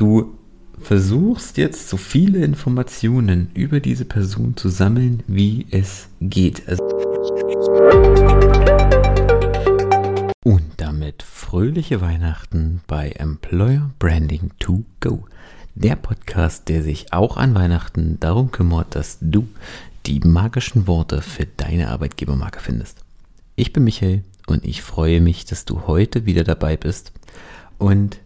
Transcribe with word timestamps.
Du 0.00 0.38
versuchst 0.80 1.58
jetzt 1.58 1.90
so 1.90 1.98
viele 1.98 2.42
Informationen 2.42 3.50
über 3.52 3.80
diese 3.80 4.06
Person 4.06 4.56
zu 4.56 4.70
sammeln, 4.70 5.22
wie 5.26 5.66
es 5.70 6.08
geht. 6.22 6.66
Also 6.66 6.82
und 10.42 10.62
damit 10.78 11.22
fröhliche 11.22 12.00
Weihnachten 12.00 12.80
bei 12.86 13.10
Employer 13.10 13.90
Branding 13.98 14.52
to 14.58 14.84
Go. 15.00 15.26
Der 15.74 15.96
Podcast, 15.96 16.70
der 16.70 16.82
sich 16.82 17.12
auch 17.12 17.36
an 17.36 17.54
Weihnachten 17.54 18.18
darum 18.20 18.50
kümmert, 18.52 18.94
dass 18.94 19.18
du 19.20 19.48
die 20.06 20.20
magischen 20.20 20.86
Worte 20.86 21.20
für 21.20 21.44
deine 21.44 21.90
Arbeitgebermarke 21.90 22.60
findest. 22.60 23.04
Ich 23.54 23.74
bin 23.74 23.84
Michael 23.84 24.24
und 24.46 24.64
ich 24.64 24.80
freue 24.80 25.20
mich, 25.20 25.44
dass 25.44 25.66
du 25.66 25.86
heute 25.86 26.24
wieder 26.24 26.44
dabei 26.44 26.78
bist. 26.78 27.12
Und 27.76 28.18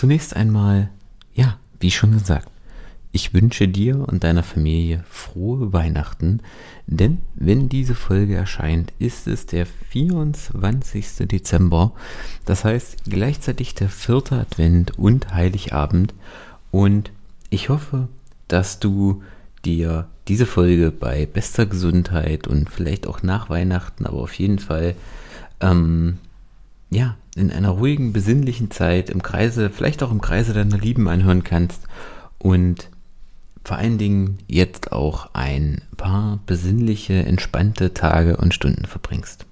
zunächst 0.00 0.34
einmal, 0.34 0.88
ja, 1.34 1.58
wie 1.78 1.90
schon 1.90 2.12
gesagt, 2.12 2.48
ich 3.12 3.34
wünsche 3.34 3.68
dir 3.68 4.08
und 4.08 4.24
deiner 4.24 4.42
Familie 4.42 5.04
frohe 5.10 5.74
Weihnachten, 5.74 6.40
denn 6.86 7.18
wenn 7.34 7.68
diese 7.68 7.94
Folge 7.94 8.34
erscheint, 8.34 8.94
ist 8.98 9.26
es 9.26 9.44
der 9.44 9.66
24. 9.66 11.28
Dezember, 11.28 11.92
das 12.46 12.64
heißt 12.64 13.10
gleichzeitig 13.10 13.74
der 13.74 13.90
vierte 13.90 14.36
Advent 14.36 14.98
und 14.98 15.34
Heiligabend 15.34 16.14
und 16.70 17.12
ich 17.50 17.68
hoffe, 17.68 18.08
dass 18.48 18.80
du 18.80 19.22
dir 19.66 20.08
diese 20.28 20.46
Folge 20.46 20.92
bei 20.92 21.26
bester 21.26 21.66
Gesundheit 21.66 22.48
und 22.48 22.70
vielleicht 22.70 23.06
auch 23.06 23.22
nach 23.22 23.50
Weihnachten, 23.50 24.06
aber 24.06 24.22
auf 24.22 24.32
jeden 24.32 24.60
Fall 24.60 24.94
ähm, 25.60 26.16
ja, 26.88 27.16
in 27.36 27.52
einer 27.52 27.70
ruhigen, 27.70 28.12
besinnlichen 28.12 28.70
Zeit 28.70 29.10
im 29.10 29.22
Kreise, 29.22 29.70
vielleicht 29.70 30.02
auch 30.02 30.10
im 30.10 30.20
Kreise 30.20 30.52
deiner 30.52 30.78
Lieben 30.78 31.08
anhören 31.08 31.44
kannst 31.44 31.82
und 32.38 32.88
vor 33.64 33.76
allen 33.76 33.98
Dingen 33.98 34.38
jetzt 34.48 34.90
auch 34.92 35.30
ein 35.34 35.82
paar 35.96 36.40
besinnliche, 36.46 37.24
entspannte 37.24 37.94
Tage 37.94 38.36
und 38.36 38.54
Stunden 38.54 38.86
verbringst. 38.86 39.46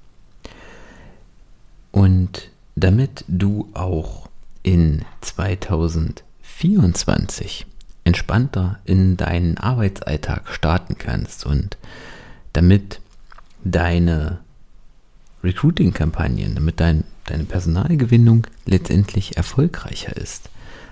Und 1.92 2.50
damit 2.74 3.24
du 3.28 3.68
auch 3.74 4.28
in 4.62 5.04
2024 5.20 7.66
entspannter 8.04 8.78
in 8.84 9.16
deinen 9.16 9.58
Arbeitsalltag 9.58 10.48
starten 10.48 10.98
kannst 10.98 11.46
und 11.46 11.76
damit 12.52 13.00
deine 13.64 14.38
Recruiting-Kampagnen, 15.44 16.54
damit 16.54 16.80
dein, 16.80 17.04
deine 17.30 17.44
Personalgewinnung 17.44 18.46
letztendlich 18.64 19.36
erfolgreicher 19.36 20.16
ist, 20.16 20.50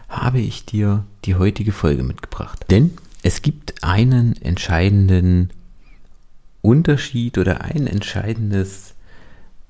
habe 0.08 0.38
ich 0.38 0.64
dir 0.64 1.04
die 1.24 1.34
heutige 1.34 1.72
Folge 1.72 2.02
mitgebracht. 2.02 2.64
Denn 2.70 2.92
es 3.22 3.42
gibt 3.42 3.82
einen 3.82 4.40
entscheidenden 4.40 5.50
Unterschied 6.62 7.38
oder 7.38 7.62
ein 7.62 7.86
entscheidendes, 7.86 8.94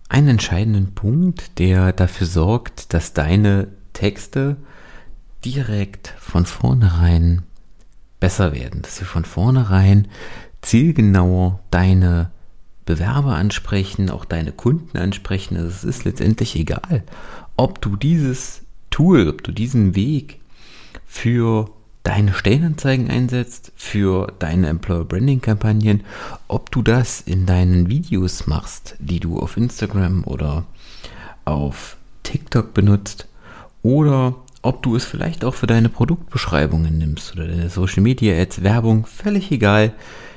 einen 0.08 0.28
entscheidenden 0.28 0.94
Punkt, 0.94 1.58
der 1.58 1.92
dafür 1.92 2.26
sorgt, 2.26 2.92
dass 2.92 3.12
deine 3.12 3.68
Texte 3.92 4.56
direkt 5.44 6.14
von 6.18 6.44
vornherein 6.46 7.42
besser 8.20 8.52
werden, 8.52 8.82
dass 8.82 8.96
sie 8.96 9.04
von 9.04 9.24
vornherein 9.24 10.08
zielgenauer 10.62 11.60
deine 11.70 12.30
Bewerber 12.86 13.34
ansprechen, 13.34 14.08
auch 14.10 14.24
deine 14.24 14.52
Kunden 14.52 14.96
ansprechen. 14.96 15.56
Also 15.56 15.68
es 15.68 15.84
ist 15.84 16.04
letztendlich 16.04 16.56
egal, 16.56 17.02
ob 17.56 17.82
du 17.82 17.96
dieses 17.96 18.62
Tool, 18.90 19.28
ob 19.28 19.42
du 19.42 19.52
diesen 19.52 19.94
Weg 19.94 20.40
für 21.04 21.68
deine 22.04 22.32
Stellenanzeigen 22.32 23.10
einsetzt, 23.10 23.72
für 23.74 24.32
deine 24.38 24.68
Employer 24.68 25.04
Branding 25.04 25.40
Kampagnen, 25.40 26.04
ob 26.46 26.70
du 26.70 26.82
das 26.82 27.20
in 27.20 27.46
deinen 27.46 27.88
Videos 27.90 28.46
machst, 28.46 28.94
die 29.00 29.18
du 29.18 29.40
auf 29.40 29.56
Instagram 29.56 30.22
oder 30.24 30.64
auf 31.44 31.96
TikTok 32.22 32.72
benutzt, 32.72 33.26
oder 33.82 34.36
ob 34.62 34.82
du 34.82 34.96
es 34.96 35.04
vielleicht 35.04 35.44
auch 35.44 35.54
für 35.54 35.66
deine 35.66 35.88
Produktbeschreibungen 35.88 36.98
nimmst 36.98 37.34
oder 37.34 37.46
deine 37.46 37.70
Social 37.70 38.02
Media 38.02 38.40
Ads, 38.40 38.62
Werbung, 38.62 39.06
völlig 39.06 39.50
egal. 39.50 39.92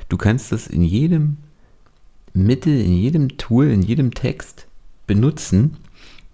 Du 0.08 0.16
kannst 0.16 0.52
es 0.52 0.66
in 0.66 0.82
jedem 0.82 1.36
Mittel, 2.32 2.80
in 2.80 2.94
jedem 2.94 3.36
Tool, 3.36 3.70
in 3.70 3.82
jedem 3.82 4.14
Text 4.14 4.66
benutzen 5.06 5.76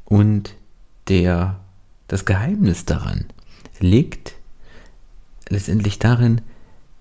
und 0.05 0.55
der, 1.09 1.61
das 2.09 2.25
Geheimnis 2.25 2.85
daran 2.85 3.27
liegt 3.79 4.35
letztendlich 5.49 5.99
darin, 5.99 6.41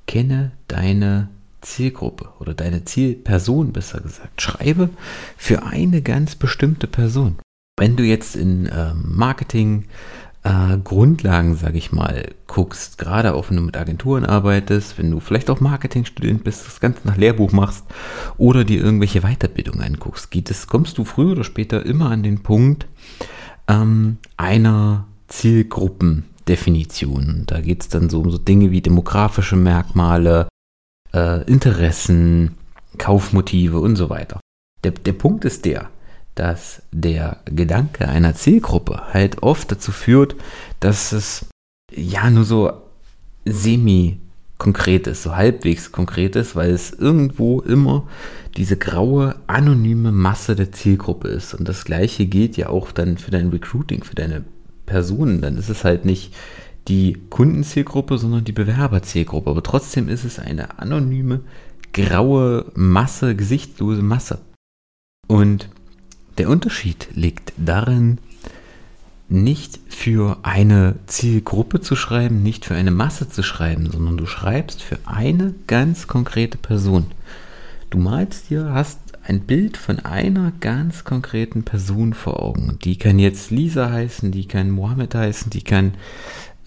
kenne 0.07 0.51
deine 0.67 1.29
Zielgruppe 1.61 2.29
oder 2.39 2.53
deine 2.53 2.85
Zielperson 2.85 3.73
besser 3.73 3.99
gesagt. 4.01 4.41
Schreibe 4.41 4.89
für 5.35 5.63
eine 5.63 6.01
ganz 6.01 6.35
bestimmte 6.35 6.87
Person. 6.87 7.37
Wenn 7.77 7.95
du 7.95 8.03
jetzt 8.03 8.35
in 8.35 8.67
äh, 8.67 8.93
Marketing 8.93 9.85
äh, 10.45 10.77
Grundlagen, 10.83 11.55
sage 11.55 11.79
ich 11.79 11.91
mal, 11.91 12.35
guckst, 12.45 12.99
gerade 12.99 13.33
auch 13.33 13.49
wenn 13.49 13.57
du 13.57 13.63
mit 13.63 13.75
Agenturen 13.75 14.23
arbeitest, 14.25 14.99
wenn 14.99 15.09
du 15.09 15.19
vielleicht 15.19 15.49
auch 15.49 15.59
Marketingstudent 15.59 16.43
bist, 16.43 16.67
das 16.67 16.79
Ganze 16.79 17.07
nach 17.07 17.17
Lehrbuch 17.17 17.51
machst 17.51 17.83
oder 18.37 18.63
dir 18.63 18.79
irgendwelche 18.81 19.21
Weiterbildungen 19.21 19.81
anguckst, 19.81 20.29
geht 20.29 20.51
es, 20.51 20.67
kommst 20.67 20.99
du 20.99 21.03
früher 21.03 21.31
oder 21.31 21.43
später 21.43 21.83
immer 21.85 22.11
an 22.11 22.21
den 22.21 22.43
Punkt 22.43 22.85
ähm, 23.67 24.17
einer 24.37 25.07
Zielgruppendefinition. 25.27 27.45
Da 27.47 27.59
geht 27.59 27.81
es 27.81 27.89
dann 27.89 28.11
so 28.11 28.21
um 28.21 28.29
so 28.29 28.37
Dinge 28.37 28.69
wie 28.69 28.81
demografische 28.81 29.55
Merkmale, 29.55 30.47
äh, 31.11 31.41
Interessen, 31.49 32.51
Kaufmotive 32.99 33.79
und 33.79 33.95
so 33.95 34.11
weiter. 34.11 34.39
Der, 34.83 34.91
der 34.91 35.13
Punkt 35.13 35.43
ist 35.43 35.65
der, 35.65 35.89
dass 36.35 36.81
der 36.91 37.37
Gedanke 37.45 38.07
einer 38.07 38.35
Zielgruppe 38.35 39.13
halt 39.13 39.41
oft 39.41 39.71
dazu 39.71 39.91
führt, 39.91 40.35
dass 40.79 41.11
es 41.11 41.47
ja 41.91 42.29
nur 42.29 42.43
so 42.43 42.73
semi 43.45 44.19
konkret 44.57 45.07
ist, 45.07 45.23
so 45.23 45.35
halbwegs 45.35 45.91
konkret 45.91 46.35
ist, 46.35 46.55
weil 46.55 46.71
es 46.71 46.91
irgendwo 46.91 47.61
immer 47.61 48.07
diese 48.57 48.77
graue, 48.77 49.35
anonyme 49.47 50.11
Masse 50.11 50.55
der 50.55 50.71
Zielgruppe 50.71 51.27
ist. 51.27 51.53
Und 51.53 51.67
das 51.67 51.83
gleiche 51.83 52.25
gilt 52.25 52.57
ja 52.57 52.69
auch 52.69 52.91
dann 52.91 53.17
für 53.17 53.31
dein 53.31 53.49
Recruiting, 53.49 54.03
für 54.03 54.15
deine 54.15 54.45
Personen. 54.85 55.41
Dann 55.41 55.57
ist 55.57 55.69
es 55.69 55.83
halt 55.83 56.05
nicht 56.05 56.33
die 56.87 57.17
Kundenzielgruppe, 57.29 58.17
sondern 58.17 58.45
die 58.45 58.53
Bewerberzielgruppe. 58.53 59.49
Aber 59.49 59.63
trotzdem 59.63 60.07
ist 60.07 60.23
es 60.23 60.39
eine 60.39 60.79
anonyme, 60.79 61.41
graue 61.93 62.71
Masse, 62.75 63.35
gesichtslose 63.35 64.01
Masse. 64.01 64.39
Und 65.27 65.69
der 66.37 66.49
Unterschied 66.49 67.07
liegt 67.13 67.53
darin, 67.57 68.19
nicht 69.27 69.79
für 69.89 70.37
eine 70.43 70.95
Zielgruppe 71.07 71.81
zu 71.81 71.95
schreiben, 71.95 72.43
nicht 72.43 72.65
für 72.65 72.75
eine 72.75 72.91
Masse 72.91 73.27
zu 73.27 73.41
schreiben, 73.41 73.89
sondern 73.89 74.17
du 74.17 74.25
schreibst 74.25 74.83
für 74.83 74.99
eine 75.05 75.55
ganz 75.67 76.07
konkrete 76.07 76.57
Person. 76.57 77.07
Du 77.89 77.97
malst 77.97 78.49
dir, 78.49 78.71
hast 78.71 78.99
ein 79.23 79.41
Bild 79.41 79.77
von 79.77 79.99
einer 79.99 80.51
ganz 80.59 81.03
konkreten 81.03 81.63
Person 81.63 82.13
vor 82.13 82.43
Augen. 82.43 82.77
Die 82.83 82.97
kann 82.97 83.17
jetzt 83.17 83.49
Lisa 83.49 83.89
heißen, 83.89 84.31
die 84.31 84.47
kann 84.47 84.69
Mohammed 84.69 85.15
heißen, 85.15 85.49
die 85.49 85.63
kann 85.63 85.95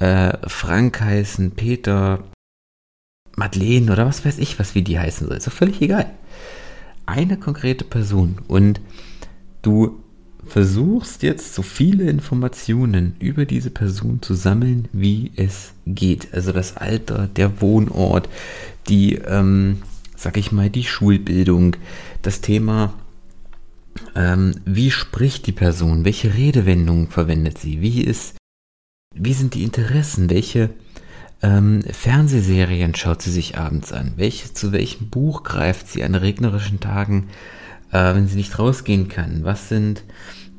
äh, 0.00 0.36
Frank 0.48 1.00
heißen, 1.00 1.52
Peter, 1.52 2.24
Madeleine 3.36 3.92
oder 3.92 4.06
was 4.06 4.24
weiß 4.24 4.38
ich, 4.38 4.58
was 4.58 4.74
wie 4.74 4.82
die 4.82 4.98
heißen 4.98 5.28
soll. 5.28 5.36
Ist 5.36 5.46
doch 5.46 5.52
völlig 5.52 5.80
egal. 5.80 6.10
Eine 7.06 7.36
konkrete 7.36 7.84
Person. 7.84 8.38
Und 8.48 8.80
Du 9.62 10.02
versuchst 10.46 11.22
jetzt 11.22 11.54
so 11.54 11.62
viele 11.62 12.08
Informationen 12.08 13.16
über 13.18 13.44
diese 13.44 13.70
Person 13.70 14.22
zu 14.22 14.34
sammeln, 14.34 14.88
wie 14.92 15.32
es 15.36 15.72
geht. 15.86 16.32
Also 16.32 16.52
das 16.52 16.76
Alter, 16.76 17.28
der 17.36 17.60
Wohnort, 17.60 18.28
die, 18.88 19.16
ähm, 19.16 19.82
sag 20.16 20.36
ich 20.36 20.52
mal, 20.52 20.70
die 20.70 20.84
Schulbildung, 20.84 21.76
das 22.22 22.40
Thema, 22.40 22.94
ähm, 24.14 24.54
wie 24.64 24.90
spricht 24.90 25.46
die 25.46 25.52
Person, 25.52 26.04
welche 26.04 26.34
Redewendungen 26.34 27.08
verwendet 27.08 27.58
sie, 27.58 27.80
wie 27.80 28.02
ist, 28.02 28.36
wie 29.14 29.32
sind 29.34 29.54
die 29.54 29.64
Interessen, 29.64 30.30
welche 30.30 30.70
ähm, 31.42 31.82
Fernsehserien 31.82 32.94
schaut 32.94 33.22
sie 33.22 33.30
sich 33.30 33.58
abends 33.58 33.92
an, 33.92 34.12
welche, 34.16 34.52
zu 34.52 34.72
welchem 34.72 35.08
Buch 35.08 35.42
greift 35.42 35.88
sie 35.88 36.02
an 36.02 36.14
regnerischen 36.14 36.80
Tagen 36.80 37.28
äh, 37.92 38.14
wenn 38.14 38.28
sie 38.28 38.36
nicht 38.36 38.58
rausgehen 38.58 39.08
kann? 39.08 39.44
Was 39.44 39.68
sind 39.68 40.04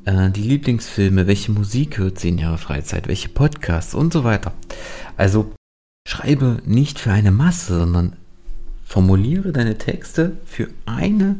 äh, 0.05 0.29
die 0.29 0.43
Lieblingsfilme? 0.43 1.27
Welche 1.27 1.51
Musik 1.51 1.97
hört 1.97 2.19
sie 2.19 2.29
in 2.29 2.37
ihrer 2.37 2.57
Freizeit? 2.57 3.07
Welche 3.07 3.29
Podcasts 3.29 3.93
und 3.93 4.13
so 4.13 4.23
weiter? 4.23 4.53
Also 5.17 5.51
schreibe 6.07 6.61
nicht 6.65 6.99
für 6.99 7.11
eine 7.11 7.31
Masse, 7.31 7.79
sondern 7.79 8.15
formuliere 8.83 9.51
deine 9.51 9.77
Texte 9.77 10.37
für 10.45 10.69
eine 10.85 11.35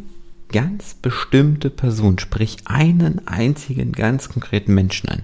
ganz 0.51 0.93
bestimmte 0.95 1.69
Person, 1.69 2.19
sprich 2.19 2.57
einen 2.65 3.27
einzigen 3.27 3.91
ganz 3.91 4.29
konkreten 4.29 4.73
Menschen 4.73 5.09
an. 5.09 5.21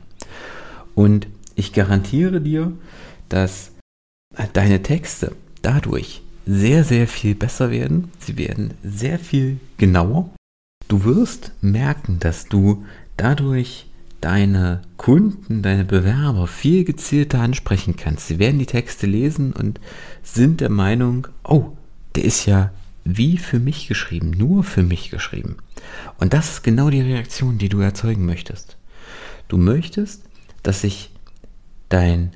Und 0.93 1.27
ich 1.55 1.73
garantiere 1.73 2.41
dir, 2.41 2.71
dass 3.29 3.71
deine 4.53 4.81
Texte 4.81 5.35
dadurch 5.61 6.21
sehr, 6.45 6.83
sehr 6.83 7.07
viel 7.07 7.35
besser 7.35 7.71
werden. 7.71 8.11
Sie 8.19 8.37
werden 8.37 8.73
sehr 8.83 9.19
viel 9.19 9.59
genauer. 9.77 10.29
Du 10.87 11.03
wirst 11.03 11.51
merken, 11.61 12.19
dass 12.19 12.45
du 12.45 12.85
dadurch 13.17 13.87
deine 14.21 14.81
Kunden, 14.97 15.61
deine 15.61 15.85
Bewerber 15.85 16.47
viel 16.47 16.83
gezielter 16.83 17.39
ansprechen 17.39 17.95
kannst. 17.95 18.27
Sie 18.27 18.39
werden 18.39 18.59
die 18.59 18.65
Texte 18.65 19.07
lesen 19.07 19.53
und 19.53 19.79
sind 20.23 20.61
der 20.61 20.69
Meinung, 20.69 21.27
oh, 21.43 21.71
der 22.15 22.25
ist 22.25 22.45
ja 22.45 22.71
wie 23.03 23.37
für 23.37 23.59
mich 23.59 23.87
geschrieben, 23.87 24.31
nur 24.31 24.63
für 24.63 24.83
mich 24.83 25.11
geschrieben. 25.11 25.57
Und 26.17 26.33
das 26.33 26.49
ist 26.49 26.63
genau 26.63 26.89
die 26.89 27.01
Reaktion, 27.01 27.57
die 27.57 27.69
du 27.69 27.79
erzeugen 27.79 28.25
möchtest. 28.25 28.77
Du 29.47 29.57
möchtest, 29.57 30.23
dass 30.63 30.81
sich 30.81 31.11
dein 31.89 32.31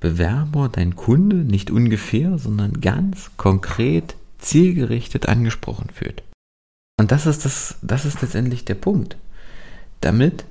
Bewerber, 0.00 0.70
dein 0.70 0.96
Kunde 0.96 1.36
nicht 1.36 1.70
ungefähr, 1.70 2.38
sondern 2.38 2.80
ganz 2.80 3.30
konkret, 3.36 4.16
zielgerichtet 4.38 5.28
angesprochen 5.28 5.90
fühlt. 5.92 6.22
Und 7.00 7.12
das 7.12 7.24
ist, 7.24 7.46
das, 7.46 7.76
das 7.80 8.04
ist 8.04 8.20
letztendlich 8.20 8.66
der 8.66 8.74
Punkt. 8.74 9.16
Damit 10.02 10.44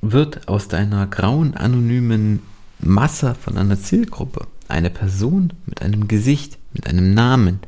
wird 0.00 0.48
aus 0.48 0.66
deiner 0.66 1.06
grauen, 1.06 1.54
anonymen 1.58 2.40
Masse 2.78 3.34
von 3.34 3.58
einer 3.58 3.78
Zielgruppe 3.78 4.46
eine 4.66 4.88
Person 4.88 5.52
mit 5.66 5.82
einem 5.82 6.08
Gesicht, 6.08 6.56
mit 6.72 6.88
einem 6.88 7.12
Namen, 7.12 7.60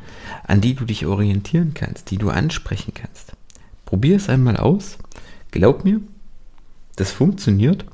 an 0.44 0.62
die 0.62 0.72
du 0.72 0.86
dich 0.86 1.04
orientieren 1.04 1.74
kannst, 1.74 2.10
die 2.10 2.16
du 2.16 2.30
ansprechen 2.30 2.94
kannst. 2.94 3.34
Probier 3.84 4.16
es 4.16 4.30
einmal 4.30 4.56
aus. 4.56 4.96
Glaub 5.50 5.84
mir, 5.84 6.00
das 6.96 7.12
funktioniert. 7.12 7.84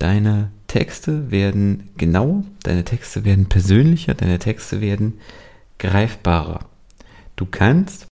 Deine 0.00 0.50
Texte 0.66 1.30
werden 1.30 1.90
genauer, 1.96 2.42
deine 2.64 2.84
Texte 2.84 3.24
werden 3.24 3.48
persönlicher, 3.48 4.14
deine 4.14 4.40
Texte 4.40 4.80
werden 4.80 5.20
greifbarer. 5.78 6.66
Du 7.36 7.46
kannst 7.46 8.09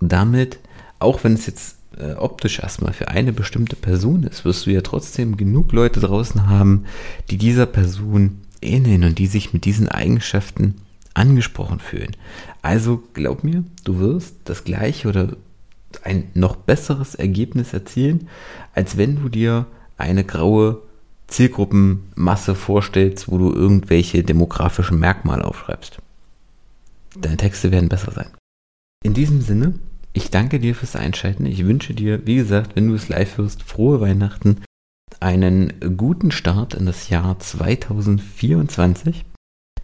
damit, 0.00 0.58
auch 0.98 1.24
wenn 1.24 1.34
es 1.34 1.46
jetzt 1.46 1.76
äh, 1.98 2.12
optisch 2.14 2.60
erstmal 2.60 2.92
für 2.92 3.08
eine 3.08 3.32
bestimmte 3.32 3.76
Person 3.76 4.22
ist, 4.22 4.44
wirst 4.44 4.66
du 4.66 4.70
ja 4.70 4.80
trotzdem 4.80 5.36
genug 5.36 5.72
Leute 5.72 6.00
draußen 6.00 6.48
haben, 6.48 6.84
die 7.30 7.38
dieser 7.38 7.66
Person 7.66 8.42
ähneln 8.60 9.04
und 9.04 9.18
die 9.18 9.26
sich 9.26 9.52
mit 9.52 9.64
diesen 9.64 9.88
Eigenschaften 9.88 10.74
angesprochen 11.14 11.80
fühlen. 11.80 12.16
Also 12.62 13.02
glaub 13.14 13.44
mir, 13.44 13.64
du 13.84 13.98
wirst 13.98 14.34
das 14.44 14.64
gleiche 14.64 15.08
oder 15.08 15.36
ein 16.02 16.30
noch 16.34 16.56
besseres 16.56 17.14
Ergebnis 17.14 17.72
erzielen, 17.72 18.28
als 18.74 18.96
wenn 18.96 19.16
du 19.16 19.28
dir 19.28 19.66
eine 19.96 20.24
graue 20.24 20.82
Zielgruppenmasse 21.26 22.54
vorstellst, 22.54 23.28
wo 23.28 23.38
du 23.38 23.52
irgendwelche 23.52 24.22
demografischen 24.22 24.98
Merkmale 24.98 25.44
aufschreibst. 25.44 25.98
Deine 27.16 27.36
Texte 27.36 27.70
werden 27.70 27.88
besser 27.88 28.12
sein. 28.12 28.28
In 29.04 29.14
diesem 29.14 29.40
Sinne 29.40 29.74
ich 30.18 30.30
danke 30.30 30.58
dir 30.58 30.74
fürs 30.74 30.96
Einschalten. 30.96 31.46
Ich 31.46 31.64
wünsche 31.64 31.94
dir, 31.94 32.26
wie 32.26 32.34
gesagt, 32.34 32.74
wenn 32.74 32.88
du 32.88 32.94
es 32.94 33.08
live 33.08 33.38
hörst, 33.38 33.62
frohe 33.62 34.00
Weihnachten, 34.00 34.62
einen 35.20 35.72
guten 35.96 36.32
Start 36.32 36.74
in 36.74 36.86
das 36.86 37.08
Jahr 37.08 37.38
2024. 37.38 39.24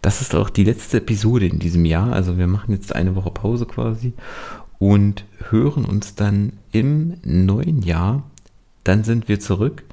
Das 0.01 0.19
ist 0.19 0.35
auch 0.35 0.49
die 0.49 0.65
letzte 0.65 0.97
Episode 0.97 1.47
in 1.47 1.59
diesem 1.59 1.85
Jahr. 1.85 2.11
Also 2.11 2.37
wir 2.37 2.47
machen 2.47 2.73
jetzt 2.73 2.93
eine 2.93 3.15
Woche 3.15 3.31
Pause 3.31 3.65
quasi 3.65 4.11
und 4.77 5.23
hören 5.49 5.85
uns 5.85 6.15
dann 6.15 6.53
im 6.73 7.15
neuen 7.23 7.81
Jahr. 7.81 8.23
Dann 8.83 9.05
sind 9.05 9.29
wir 9.29 9.39
zurück 9.39 9.83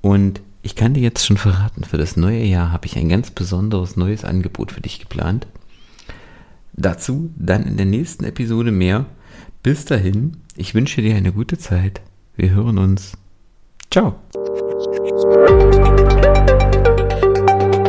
und 0.00 0.40
ich 0.62 0.74
kann 0.74 0.94
dir 0.94 1.02
jetzt 1.02 1.24
schon 1.24 1.36
verraten, 1.36 1.84
für 1.84 1.98
das 1.98 2.16
neue 2.16 2.42
Jahr 2.42 2.72
habe 2.72 2.86
ich 2.86 2.96
ein 2.96 3.08
ganz 3.08 3.30
besonderes 3.30 3.96
neues 3.96 4.24
Angebot 4.24 4.72
für 4.72 4.80
dich 4.80 4.98
geplant. 4.98 5.46
Dazu 6.76 7.30
dann 7.36 7.64
in 7.64 7.76
der 7.76 7.86
nächsten 7.86 8.24
Episode 8.24 8.72
mehr. 8.72 9.06
Bis 9.62 9.84
dahin, 9.84 10.38
ich 10.56 10.74
wünsche 10.74 11.02
dir 11.02 11.16
eine 11.16 11.32
gute 11.32 11.58
Zeit. 11.58 12.02
Wir 12.36 12.50
hören 12.50 12.78
uns. 12.78 13.16
Ciao. 13.90 14.16